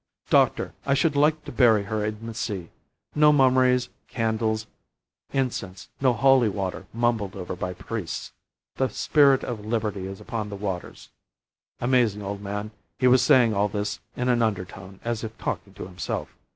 [0.31, 0.73] Doctor!
[0.83, 2.71] I should like to bury her in the sea.
[3.13, 4.65] No mummeries, candles,
[5.31, 8.31] incense, no holy water mumbled over by priests.
[8.77, 11.11] The spirit of liberty is upon the waters.'...
[11.79, 12.71] Amazing old man.
[12.97, 16.35] He was saying all this in an undertone as if talking to himself."